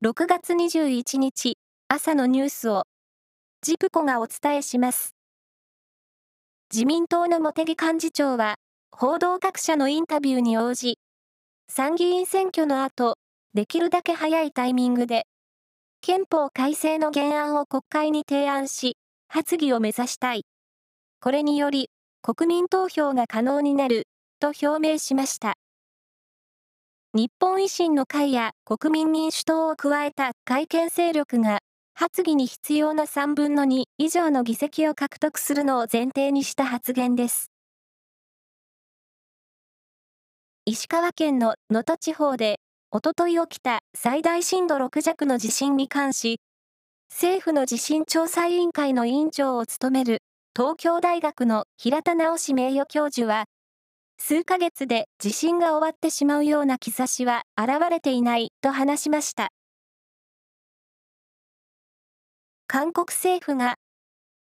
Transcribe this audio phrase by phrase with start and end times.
[0.00, 2.84] 6月21日朝のニュースを
[3.62, 5.16] ジプコがお伝えします。
[6.72, 8.54] 自民党の茂木幹事長は
[8.92, 11.00] 報道各社のインタビューに応じ
[11.68, 13.16] 参議院選挙の後
[13.54, 15.24] できるだけ早いタイミングで
[16.00, 18.96] 憲法改正の原案を国会に提案し
[19.26, 20.44] 発議を目指したい。
[21.20, 21.90] これにより
[22.22, 24.04] 国民投票が可能になる
[24.38, 25.54] と表明しました。
[27.14, 31.60] 日本維新の会や国民民主党を加えた改憲勢力が
[31.94, 37.50] 発議に必要な3分の2以上の議席を獲得するのを前提にした発言です。
[40.66, 46.40] 石川県の能登地方で、おととい起きた最大震度6弱の地震に関し、
[47.10, 50.18] 政府の地震調査委員会の委員長を務める
[50.54, 53.46] 東京大学の平田直名誉教授は、
[54.20, 59.48] 数ヶ月で地震が終わってしまうような兆しは現れていないと話しました。
[62.66, 63.76] 韓国政府が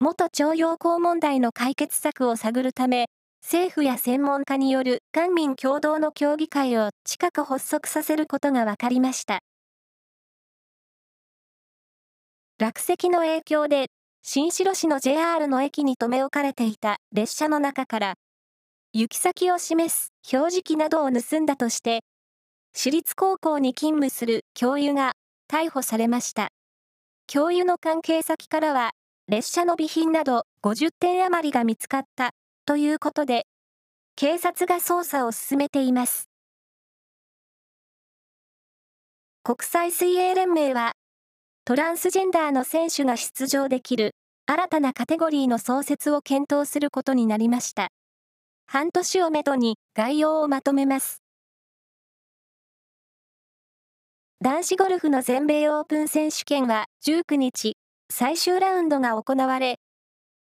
[0.00, 3.06] 元徴用工問題の解決策を探るため、
[3.42, 9.40] 政府や専門家による官民共同の協議会を近く発足させることが分かりました。
[12.58, 13.86] 落石の影響で、
[14.22, 18.14] 新城市の JR の駅に留め置かれていた列車の中から、
[18.92, 22.00] 行き先を示す表示器などを盗んだとして、
[22.74, 25.12] 私立高校に勤務する教諭が
[25.48, 26.48] 逮捕されました。
[27.28, 28.90] 教諭の関係先からは、
[29.28, 32.30] 列車の備品など50点余りが見つかった
[32.66, 33.46] ということで、
[34.16, 36.28] 警察が捜査を進めています。
[39.44, 40.94] 国際水泳連盟は、
[41.64, 47.92] トランスジェンダーの選手が出場できる新たなカテゴリーの創設を検討することになりました。
[48.72, 51.24] 半年をめどに概要をまとめます。
[54.40, 57.76] 男子ゴルフの全米オープン選手権は19日、
[58.12, 59.80] 最終ラウンドが行われ、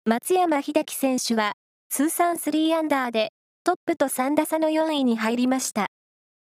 [0.04, 1.54] 松山英樹選手は
[1.88, 3.30] 通算3アンダーで
[3.64, 5.88] トップと3打差の4位に入りました。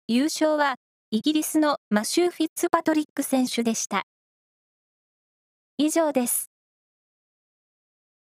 [0.07, 0.77] 優勝は
[1.11, 4.07] イギリスのマシュー・フィッツパトリック選手でした。
[5.77, 6.48] 以上です。